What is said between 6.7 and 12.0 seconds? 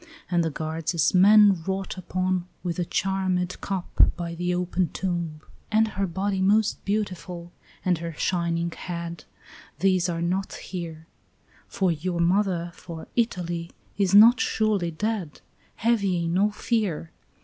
beautiful, and her shining head, These are not here; For